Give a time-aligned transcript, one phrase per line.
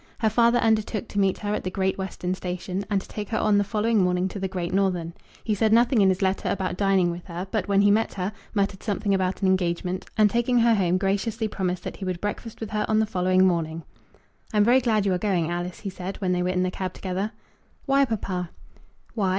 [0.17, 3.37] Her father undertook to meet her at the Great Western Station, and to take her
[3.37, 5.13] on the following morning to the Great Northern.
[5.43, 8.33] He said nothing in his letter about dining with her, but when he met her,
[8.55, 12.59] muttered something about an engagement, and taking her home graciously promised that he would breakfast
[12.59, 13.83] with her on the following morning.
[14.51, 16.93] "I'm very glad you are going, Alice," he said when they were in the cab
[16.95, 17.31] together.
[17.85, 18.49] "Why, papa?"
[19.13, 19.29] "Why?